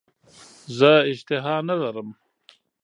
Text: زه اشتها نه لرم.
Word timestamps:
زه 0.77 0.91
اشتها 1.11 1.55
نه 1.67 1.75
لرم. 1.81 2.09